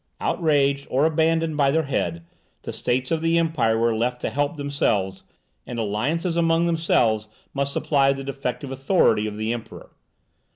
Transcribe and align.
Outraged 0.19 0.87
or 0.89 1.05
abandoned 1.05 1.57
by 1.57 1.69
their 1.69 1.83
head, 1.83 2.25
the 2.63 2.73
States 2.73 3.11
of 3.11 3.21
the 3.21 3.37
Empire 3.37 3.77
were 3.77 3.95
left 3.95 4.19
to 4.21 4.31
help 4.31 4.57
themselves; 4.57 5.23
and 5.67 5.77
alliances 5.77 6.35
among 6.35 6.65
themselves 6.65 7.27
must 7.53 7.71
supply 7.71 8.11
the 8.11 8.23
defective 8.23 8.71
authority 8.71 9.27
of 9.27 9.37
the 9.37 9.53
Emperor. 9.53 9.91